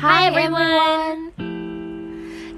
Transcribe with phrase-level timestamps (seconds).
[0.00, 1.30] Hi everyone，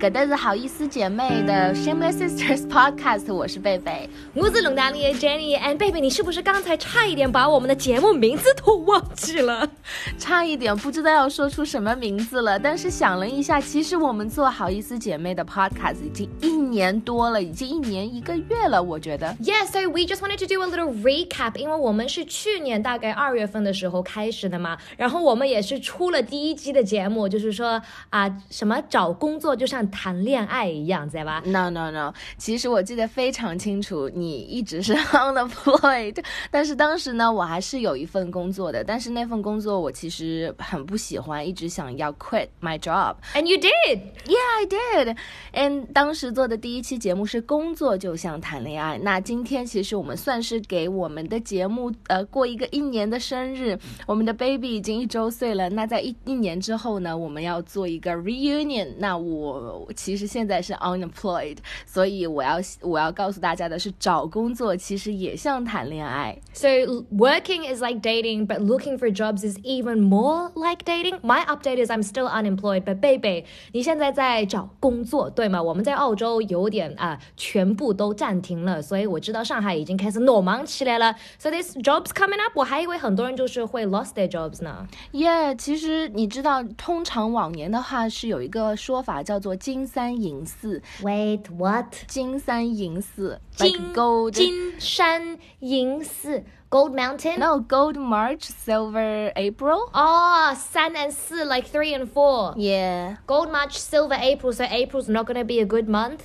[0.00, 4.08] 搿搭是好意思姐妹的 Shameless Sisters Podcast，我是贝贝。
[4.34, 5.58] 我是龙大里的 Jenny。
[5.58, 9.68] and 贝贝，你是不是刚才差一点把我们的节目名字都忘记了？
[10.18, 12.58] 差一点不知道要说出什么名字了。
[12.58, 18.82] 但是想了一下，其实我们做好意思姐妹的 Podcast 已经一年多了，已经一年一个月了。
[18.82, 19.34] 我觉得。
[19.40, 43.16] Yes, so we just wanted to do a little recap，因为我们是去年大概二月份的时候开始的嘛，然后我们也是出了第一期的节目，就是说啊，什么找工作就像谈恋爱一样，知道吧？No No No，其实我记得非常清楚，你一直是 unemployed，但是当时呢，我还是有一份工作的，但是那份工作我其实很不喜欢，一直想要 quit my job。
[43.34, 44.00] And you did?
[44.26, 45.16] Yeah, I did.
[45.52, 48.97] And 当时做的第一期节目是工作就像谈恋爱。
[48.99, 55.69] 那今天其实我们算是给我们的节目呃过一个一年的生日，我们的 baby 已经一周岁了。
[55.69, 58.87] 那在一一年之后呢，我们要做一个 reunion。
[58.97, 66.37] 那我其实现在是 unemployed，所以我要我要告诉大家的是，找工作其实也像谈恋爱。
[66.53, 66.67] So
[67.11, 71.19] working is like dating, but looking for jobs is even more like dating.
[71.21, 75.61] My update is I'm still unemployed, but baby，你现在在找工作对吗？
[75.61, 78.80] 我们在澳洲 有点啊，全部都暂停了。
[78.80, 81.14] 所以我知道上海已经开始裸忙起来了。
[81.38, 84.86] So this jobs coming up，我还以为很多人就是会 lost their jobs 呢。
[85.12, 90.82] Yeah，其实你知道，通常往年的话是有一个说法叫做金三银四。
[91.02, 91.92] Wait，what？
[92.06, 93.72] 金三银四，金
[94.32, 96.44] 金山银四。
[96.68, 97.38] Gold Mountain?
[97.38, 99.88] No, Gold March, Silver April.
[99.94, 102.54] Oh, San and Si, like three and four.
[102.56, 103.18] Yeah.
[103.26, 106.22] Gold March, Silver April, so April's not gonna be a good month.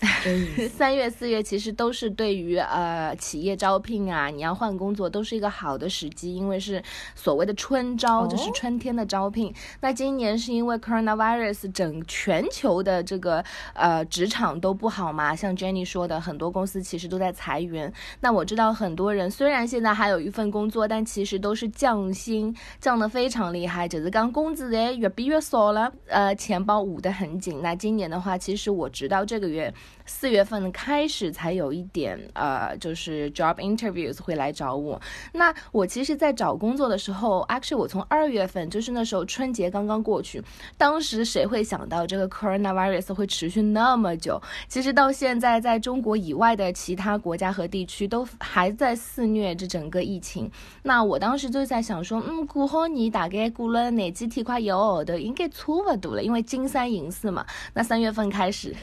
[0.75, 6.81] 三月、四月其实都是对于呃企业招聘啊，你要换工作都是一个好的时机，因为是
[7.13, 9.53] 所谓的春招，就是春天的招聘。
[9.81, 17.93] 那今年是因为 coronavirus 整全球的这个呃职场都不好嘛，像 Jenny 说的，很多公司其实都在裁员。
[18.21, 20.51] 那我知道很多人虽然现在还有一份。
[20.51, 27.61] 工作，但其实都是降薪，降得非常厉害，就是刚工资也越比越少了，呃，钱包捂得很紧。
[27.61, 29.73] 那今年的话，其实我直到这个月
[30.11, 35.01] 四月份开始才有一点，呃，就是 job interviews 会来找我。
[35.31, 40.43] 那我其实，在找工作的时候，actually 我从二月份，就是那时候春节刚刚过去，
[40.77, 44.39] 当时谁会想到这个 coronavirus 会持续那么久？
[44.67, 50.51] 其实到现在，在中国以外的其他国家和地区都还在肆虐这整个疫情。
[50.83, 57.43] 那我当时就在想说，嗯，过好年大概过了哪几天，快一个号头，应该差不多了，因为金三银四嘛。
[57.73, 58.75] 那三月份开始，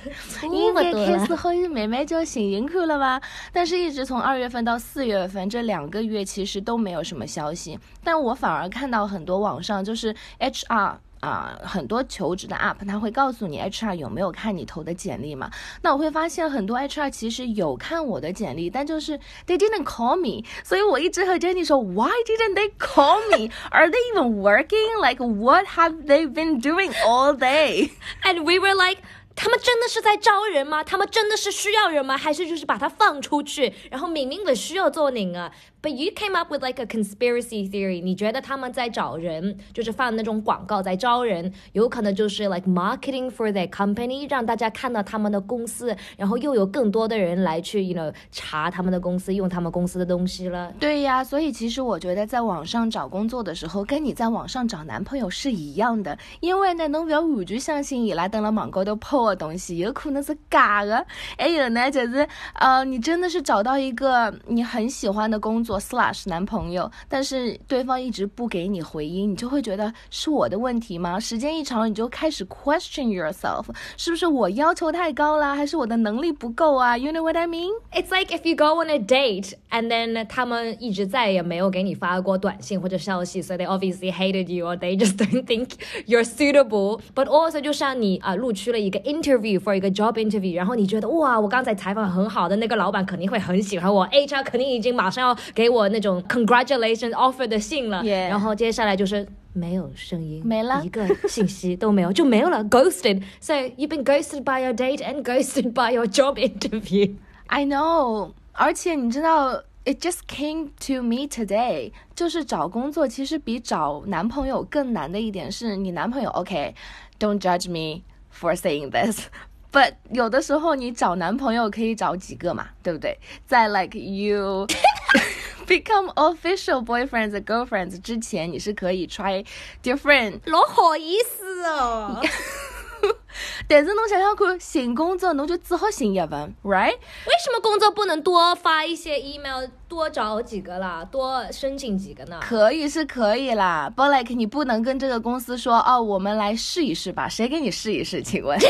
[0.43, 3.21] 应该开始好像慢慢就要行人口了吧？
[3.53, 7.79] 但是，一直从二月份到四月份这两个月，其实都没有什么消息。
[8.03, 10.97] 但我反而看到很多网上就是 HR。
[11.21, 15.51] 啊，很多求职的 app，他会告诉你 HR 有没有看你投的简历嘛？
[15.83, 20.47] 那我会发现很多 HR 其实有看我的简历，但就是 they didn't call me。
[20.63, 23.53] 所以我一直和 Jenny 说，Why didn't they call me?
[23.73, 25.01] Are they even working?
[25.03, 27.91] Like what have they been doing all day?
[28.23, 28.99] And we were like.
[29.41, 30.83] 他们真的是在招人吗？
[30.83, 32.17] 他们真的是需要人吗？
[32.17, 38.03] 还是就是把他放出去，然后明明的需要做你啊？But you came up with like a conspiracy theory。
[38.03, 50.73] 你觉得他们在找人，就是放那种广告在招人，有可能就是 like marketing for their company，让大家看到他们的公司，然后又有更多的人来去，you know，查他们的公司，用他们公司的东西了。
[50.81, 58.97] 对呀，所以其实我觉得在网上找工作的时候，跟你在网上找男朋友是一样的，因为呢，侬不要完全相信伊拉登了网高头
[59.35, 61.05] 东西有可能是假的，
[61.37, 71.19] 还有呢，就是呃，你真的是找到一个你很喜欢的工作 slash 男朋友，但是对方一直不给你回音，你就会觉得是我的问题吗？
[71.19, 73.65] 时间一长，你就开始 question yourself，
[73.97, 77.73] 是不是我要求太高了，还是我的能力不够啊？You know what I mean?
[77.93, 84.67] It's like if you go on a date and then 他们一直再也没有给你发过短信或者消息，so they obviously hated you
[84.67, 85.71] or they just don't think
[86.07, 87.01] you're suitable.
[87.15, 104.44] But also 就像你啊录取了一个 interview for 一个 job interview，然后你觉得哇，我刚才采访很好的那个老板肯定会很喜欢我，HR 肯定已经马上要给我那种 congratulations offer 的信了，然后接下来就是没有声音，没了，一个信息都没有，就没有了，ghosted。So you've been ghosted
[104.44, 107.16] by your date and ghosted by your job interview.
[107.48, 109.64] I know，而且你知道。
[109.86, 118.02] It just came to me today，就是找工作其实比找男朋友更难的一点是你男朋友 OK，don't judge me
[118.38, 123.18] for saying this，but 有的时候你找男朋友可以找几个嘛，对不对？
[123.46, 124.68] 在 like you
[125.68, 129.46] become official boyfriends and girlfriends 之前，你是可以 try
[129.82, 130.40] different。
[130.46, 132.22] 老好意思哦。
[133.69, 136.93] 但是侬想想看，寻工作侬就只好寻一份，right？
[136.93, 142.41] 为什么工作不能多发一些 email，多找几个啦，多申请几个呢？
[142.43, 148.23] 可以是可以啦，but like 你不能跟这个公司说哦，我们来试一试吧，谁给你试一试？
[148.23, 148.59] 请问？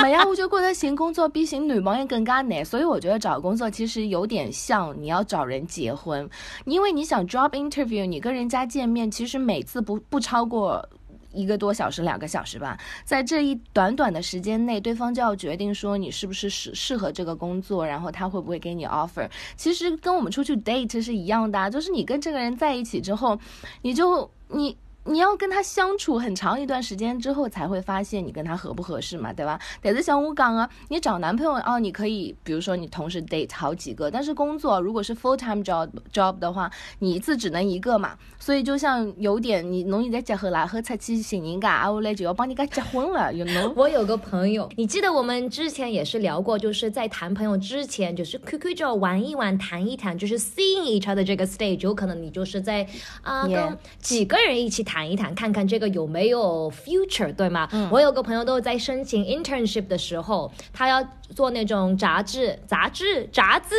[0.00, 6.28] 没呀，我就觉得寻工作比寻女朋友更加难，所以我觉得找工作其实有点像你要找人结婚，
[6.66, 10.88] 因为你想 job interview，你跟人家见面，其实每次不不超过。
[11.32, 19.28] 一个多小时、两个小时吧，在这一短短的时间内，对方就要决定说你是不是适适合这个工作，然后他会不会给你 offer。
[19.56, 23.38] 其实跟我们出去 date 是一样的，就是你跟这个人在一起之后，
[23.82, 24.76] 你就你。
[25.08, 29.58] 你要跟他相处很长一段时间之后，才会发现你跟他合不合适嘛，对吧？
[29.80, 43.72] 但是像我讲啊，你找男朋友哦，你可以，比如说你同时 date 好几个，但是工作如果是 full time job job 的话，你一次只能一个嘛，所以就像有点你容易在结合啦，和出去寻人家，啊，我来就要帮你家结婚了，you know？
[43.74, 52.86] 我有个朋友，你记得我们之前也是聊过，就是在谈朋友之前，就是 QQ 就玩一玩，谈一谈，就是 seeing each other 这个 stage，有可能你就是在
[53.22, 54.97] 啊跟几个人一起谈。
[54.98, 57.68] 谈一谈，看看这个有没有 future，对吗？
[57.70, 61.00] 嗯，我有个朋友都在申请 internship 的时候，他要
[61.36, 63.76] 做那种杂志，杂志，杂志，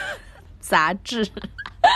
[0.60, 1.26] 杂志。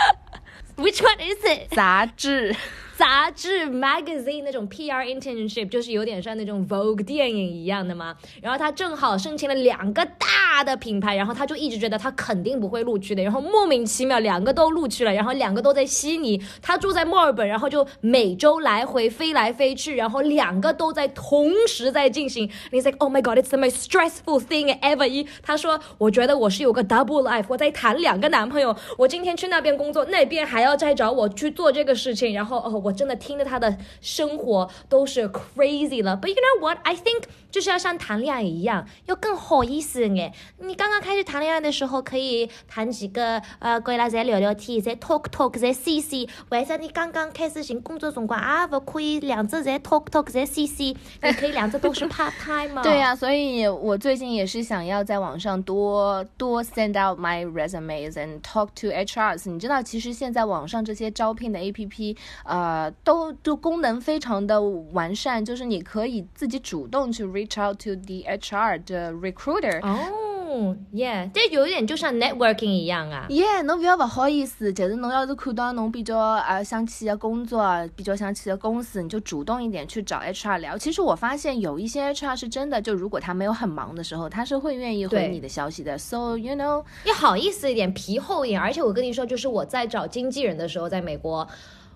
[0.77, 1.75] Which one is it？
[1.75, 2.55] 杂志。
[2.99, 8.13] 杂志 magazine 那种 PR internship 就是有点像那种 Vogue 电影一样的嘛。
[8.41, 13.23] 然后他正好申请了两个大的品牌，然后他就一直觉得他肯定不会录取的。
[13.23, 22.51] 然后莫名其妙两个都录取了，然后两个都在悉尼，他住在墨尔本，然后就每周来回飞来飞去，然后两个都在同时在进行。
[22.71, 25.07] 你 like oh my god it's the most stressful thing ever。
[25.07, 32.88] 一他说我觉得我是有个 double life，我在谈两个男朋友，我今天去那边工作，那边还要再找我去做这个事情，然后哦我。
[32.88, 36.16] 我真的听着他的生活都是 crazy 了。
[36.20, 36.78] But you know what?
[36.82, 40.31] I think 就是要像谈恋爱一样，要更好意思哎。
[40.59, 46.27] 你刚刚开始谈恋爱的时候，可以谈几个呃，过来再聊聊天，再 talk talk，再 see see。
[46.49, 50.95] 为啥你刚刚开始寻工作辰光啊，不可以两者再 talk talk，再 see see？
[51.23, 52.83] 你可以两者都是 part time 吗？
[52.83, 59.49] 对呀，所以我最近也是想要在网上多多 send out my resumes and talk to HRs。
[59.49, 62.15] 你知道，其实现在网上这些招聘的 APP，
[62.45, 62.89] 呃。
[63.03, 69.79] 都都功能非常的完善，就是你可以自己主动去 reach out to the HR the recruiter。
[69.81, 73.27] 哦，yeah，这有一点就像 networking 一样啊。
[73.29, 77.63] Yeah，侬不要不好意思，就是侬要是看到侬比较啊想去的工作，
[77.95, 80.77] 比较想去的公司，你就主动一点去找 HR 聊。
[80.77, 85.97] 其实我发现有一些 HR 是真的，就如果他没有很忙的时候，他是会愿意回你的消息的。
[85.97, 88.59] So you know，要好意思一点，皮厚一点。
[88.59, 91.47] 而且我跟你说，就是我在找经纪人的时候，在美国。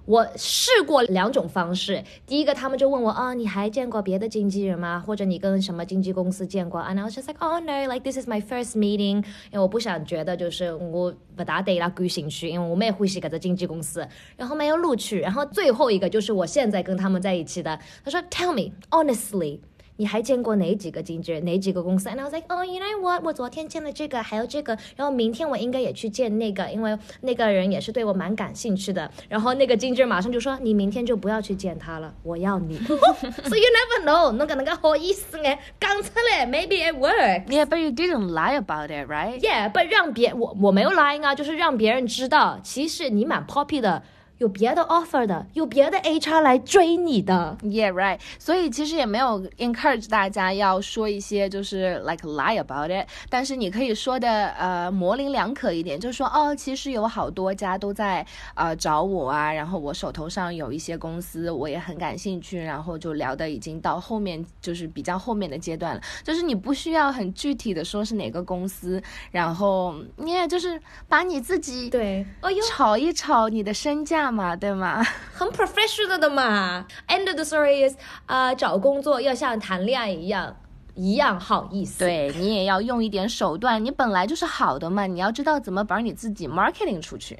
[0.05, 5.01] 我试过两种方式，第一个他们就问我啊，你还见过别的经纪人吗？
[5.05, 9.17] 或者你跟什么经纪公司见过？And I was just like, oh no, like this is my first meeting。
[9.17, 14.05] 因为我不想觉得就是我不大对他感兴趣，因为我没有欢喜搿只经纪公司，
[14.35, 15.21] 然后没有录取。
[15.21, 19.59] 然后最后一个就是我现在跟他们在一起的，他说，Tell me honestly。
[19.97, 23.23] 你还见过哪几个经纪人，哪几个公司？And I was like, oh, you know what？
[23.23, 29.09] 我昨天见了这个，还有这个，然后明天我应该也去见那个，因为那个人也是对我蛮感兴趣的。
[29.29, 32.77] 然后那个经纪人马上就说，你明天就不要去见他了，我要你。
[33.43, 37.45] So you never know，侬搿能介好意思哎，讲出来，maybe it works.
[37.47, 39.39] Yeah, but you didn't lie about it, right?
[39.39, 44.01] Yeah, but 让别我我没有 lying 啊，就是让别人知道，其实你蛮 poppy 的。
[44.39, 48.19] 有别的 offer 的，有别的 HR 来追你的，Yeah right。
[48.39, 58.25] 所以其实也没有 encourage 大家要说一些就是 like lie about it，但是你可以说的呃模棱两可一点，就是说哦，其实有好多家都在
[58.55, 74.22] 呃找我啊，然后我手头上有一些公司，我也很感兴趣，然后就聊的已经到后面就是比较后面的阶段了，就是你不需要很具体的说是哪个公司，然后你也就是把你自己对，哦哟，炒一炒你的身价。
[74.31, 75.03] 嘛，对吗？
[75.33, 76.85] 很 professional 的嘛。
[77.07, 80.55] End of the story is，啊，找工作要像谈恋爱一样，
[80.95, 81.99] 一样好意思。
[81.99, 87.39] 对你也要用一点手段，你本来就是好的嘛，你要知道怎么把你自己 marketing 出去。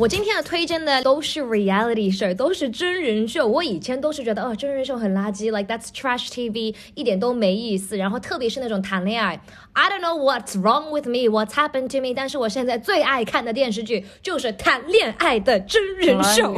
[0.00, 3.46] 我今天的推荐的都是 reality show，都是真人秀。
[3.46, 7.98] 我以前都是觉得哦，真人秀很垃圾，like that's trash TV，一点都没意思。
[7.98, 9.38] 然后特别是那种谈恋爱
[9.74, 12.14] ，I don't know what's wrong with me, what's happened to me。
[12.16, 16.54] 但是我现在最爱看的电视剧就是谈恋爱的真人秀。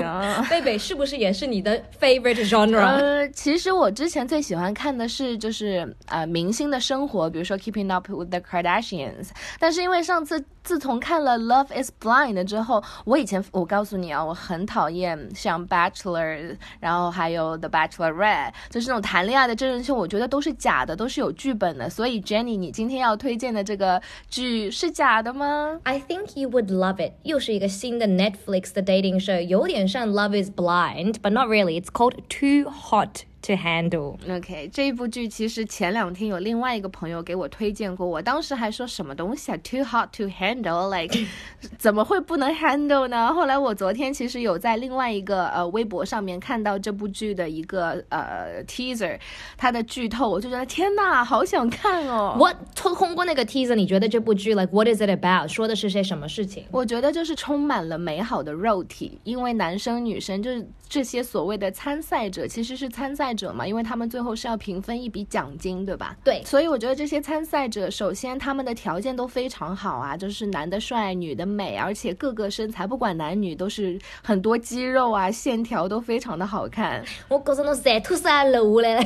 [0.48, 2.78] 贝贝是不是也是你的 favorite genre？
[2.78, 9.30] 呃，其实我之前最喜欢看的是就是呃明星的生活，比如说 Keeping Up with the Kardashians。
[9.58, 21.88] 但是因为上次自从看了 Love Is Blind 之后，我以前我告诉你啊，我很讨厌像 Bachelor，然后还有 The Bachelorette，就是那种谈恋爱的真人秀，我觉得都是假的，都是有剧本的。
[21.88, 27.12] 所以 Jenny，你今天要推荐的这个剧是假的吗？I think you would love it。
[27.22, 31.80] 又是一个新的 Netflix 的 dating show，有点像 Love Is Blind，but not really。
[31.80, 33.24] It's called Too Hot。
[33.42, 34.16] To handle.
[34.28, 41.18] OK，这一部剧其实前两天有另外一个朋友给我推荐过，我当时还说什么东西啊，too hot to handle，like
[41.76, 43.34] 怎么会不能 handle 呢？
[43.34, 49.18] 后来我昨天其实有在另外一个呃微博上面看到这部剧的一个呃 teaser，
[49.56, 52.36] 它的剧透，我就觉得天呐，好想看哦。
[52.38, 55.48] 我通过那个 teaser，你觉得这部剧 like what is it about？
[55.48, 56.64] 说的是些什么事情？
[56.70, 63.31] 我觉得就是充满了美好的肉体，因为男生女生就是这些所谓的参赛者，其实是参赛。
[63.34, 66.16] 者嘛，因为他们最后是要平分一笔奖金，对吧？
[66.24, 77.04] 对，所以我觉得这些参赛者，首先他们的条件都非常好啊，就是男的帅，女的美，而且各个身材不管男女都是很多肌肉啊，线条都非常的好看。
[77.28, 78.98] 我告诉你，晒秃晒露嘞，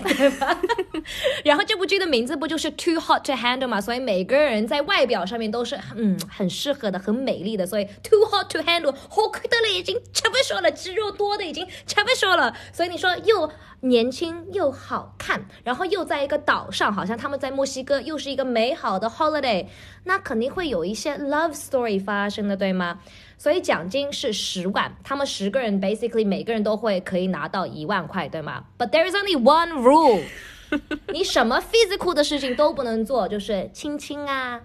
[1.45, 3.81] 然后这部剧的名字不就是 Too Hot to Handle 嘛？
[3.81, 13.51] 所以每个人在外表上面都是嗯很适合的，很美丽的，所以 Too Hot to Handle，好看的了已经吃不说了，肌肉多的已经吃不说了，所以你说又。
[13.81, 19.67] 年轻又好看，然后又在一个岛上，好像他们在墨西哥，又是一个美好的 holiday，
[20.05, 23.01] 那肯定会有一些 love story 发生的，对吗？
[23.37, 30.23] 所以奖金是十万，他们十个人 basically 每个人都会可以拿到一万块，对吗？But there is only one rule，
[31.13, 34.63] 你什么 physical 的事情都不能做，就是亲亲啊。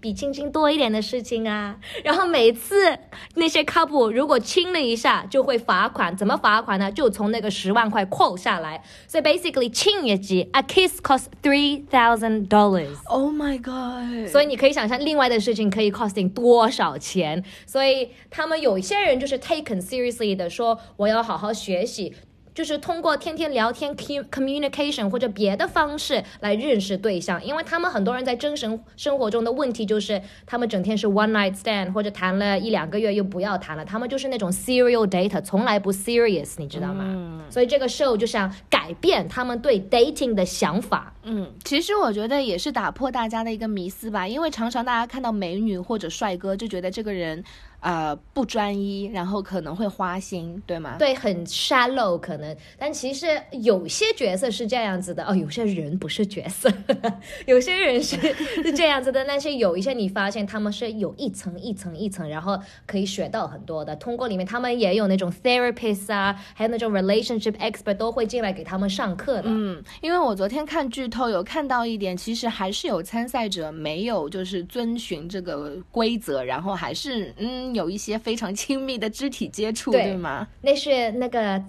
[0.00, 2.96] 比亲亲多一点的事情啊， 然后每次
[3.34, 6.90] 那些 couple 如果亲了一下就会罚款，怎么罚款呢？
[6.92, 8.82] 就从那个十万块扣下来。
[9.06, 12.96] 所以 basically 亲一记，a kiss costs three thousand dollars。
[13.06, 14.30] Oh my god！
[14.30, 17.44] 所以你可以想象另外的事情可以 costing 多少钱。
[17.66, 22.14] 所以他们有一些人就是 taken seriously 的说，我要好好学习。
[22.58, 37.04] 就是通过天天聊天 communication 或者别的方式来认识对象，因为他们很多人在真实生活中的问题就是他们整天是 one night stand 或者谈了一两个月又不要谈了，他们就是那种 serial data，从来不 serious，你知道吗？
[37.06, 41.14] 嗯、所以这个 show 就想改变他们对 dating 的想法。
[41.22, 47.44] 嗯，其实我觉得也是打破大家的一个迷思吧，因为常常大家看到美女或者帅哥就觉得这个人。
[47.80, 50.96] 呃，不专一，然后可能会花心，对吗？
[50.98, 56.68] 对，很 shallow 可能，但其实有些角色是这样子的哦，有些人不是角色，
[57.46, 58.16] 有些人是
[58.64, 63.94] 是这样子的，但是有一些你发现他们是有一层一层一层，然后可以学到很多的。
[63.94, 69.44] 通过里面，他们也有那种 therapist 啊，还有那种 relationship expert 都会进来给他们上课的。
[69.44, 77.67] 嗯，因为我昨天看剧透有看到一点，其实还是有参赛者没有就是遵循这个规则，然后还是嗯。
[77.74, 80.46] 有一些非常亲密的肢体接触，对吗？
[80.62, 81.62] 那是那个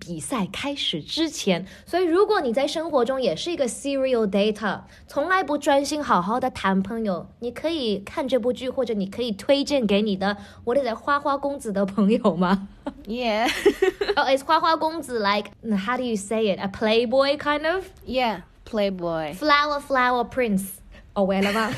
[0.00, 12.68] 比赛开始之前，所以如果你在生活中也是一个 serial data，从来不专心好好的谈朋友，你可以看这部剧，或者你可以推荐给你的我的花花公子的朋友吗
[13.06, 13.50] ？Yeah，
[14.16, 20.68] 哦， is 花花公子 like how do you say it？A playboy kind of？Yeah，playboy，flower flower prince，
[21.12, 21.70] 哦，完了吗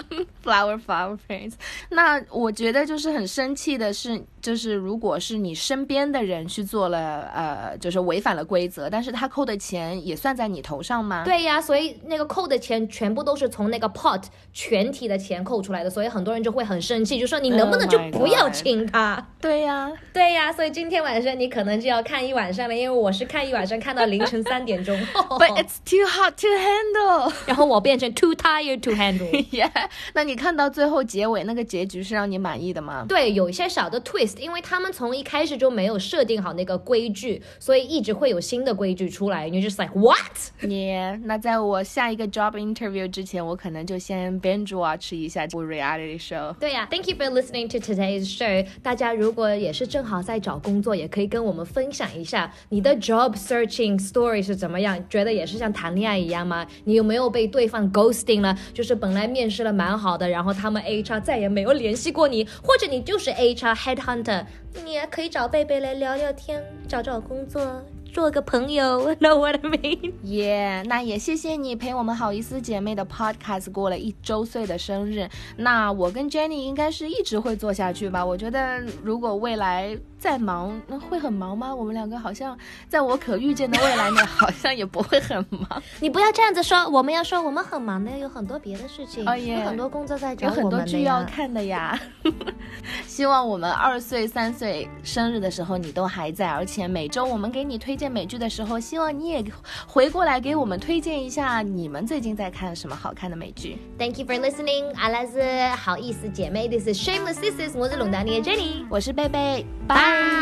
[0.44, 1.54] Flower, flower prince。
[1.90, 11.24] 那我觉得就是很生气的是，就是如果是你身边的人去做了，呃，就是违反了规则，但是他扣的钱也算在你头上吗？
[11.24, 14.22] 对呀，所以那个扣的钱全部都是从那个 pot
[14.52, 19.26] 全体的钱扣出来的，所以很多人就会很生气，就说你能不能就不要亲他？
[19.40, 24.94] 对呀， 对呀，所以今天晚上你可能就要看一晚上了，因为我是看一晚上看到凌晨三点钟。
[25.14, 27.32] But it's too hot to handle。
[27.46, 29.30] 然后我变成 too tired to handle。
[29.54, 29.83] Yeah，
[30.14, 30.34] 那你。
[30.34, 33.06] 看到最后结尾那个结局是让你满意的吗？
[33.08, 39.48] 对，有一些小的 twist，因为他们从一开始就没有设定好那个规矩，所以一直会有新的规矩出来。
[39.48, 46.52] 你就 just like what？Yeah，那在我下一个 job interview 之前，我可能就先 binge watch 一下这部 reality show。
[46.54, 48.66] 对呀，Thank you for listening to today's show。
[48.82, 55.02] 大家如果也是正好在找工作，也可以跟我们分享一下你的 job searching story 是怎么样？
[55.08, 56.66] 觉得也是像谈恋爱一样吗？
[56.84, 58.54] 你有没有被对方 ghosting 了？
[58.74, 64.44] 就是本来面试的蛮好的，然后他们 HR 再也没有联系过你，或者你就是 HR headhunter，
[64.84, 67.82] 你也可以找贝贝来聊聊天，找找工作。
[68.14, 70.12] 做个朋友， know what I mean？
[70.22, 75.28] 耶，那也谢谢你陪我们好意思姐妹的 podcast 过了一周岁的生日。
[75.56, 78.24] 那我跟 Jenny 应该是一直会做下去吧？
[78.24, 81.74] 我觉得如果未来再忙，那会很忙吗？
[81.74, 82.56] 我们两个好像
[82.88, 85.82] 在我可预见的未来内， 好像也不会很忙。
[85.98, 92.00] 你不要这样子说，我们要说我们很忙的，有很多别的事情，有很多工作在找有很多剧要看的呀。
[93.14, 98.10] 希望我们二岁、三岁生日的时候你都还在，而且每周我们给你推荐。
[98.10, 99.44] 美剧的时候，希望你也
[99.86, 103.78] 回过来给我们推荐一下你们最近在看什么好看的美剧。
[103.96, 110.33] Thank you for listening，阿拉是好意思姐妹，This is Shameless Sisters，我是龙丹妮的 Jenny，我是贝贝，拜。